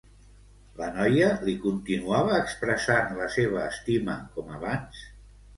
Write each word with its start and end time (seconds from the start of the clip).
La 0.79 0.87
noia 0.95 1.27
li 1.49 1.53
continuava 1.65 2.39
expressant 2.39 3.15
la 3.21 3.29
seva 3.37 3.63
estima 3.73 4.17
com 4.39 4.53
abans? 4.57 5.07